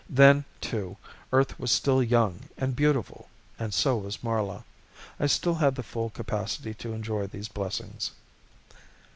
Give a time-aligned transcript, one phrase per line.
[0.09, 0.97] Then, too,
[1.31, 4.63] Earth was still young and beautiful and so was Marla.
[5.19, 8.09] I still had the full capacity to enjoy these blessings.